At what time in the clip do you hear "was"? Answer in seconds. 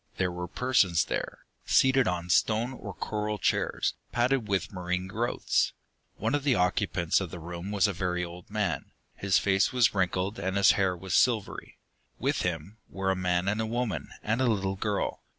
7.69-7.85, 9.71-9.93, 10.97-11.13